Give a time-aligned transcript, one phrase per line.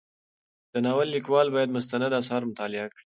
[0.73, 2.99] د ناول لیکوال باید مستند اثار مطالعه کړي.